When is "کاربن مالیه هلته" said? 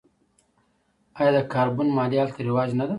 1.53-2.39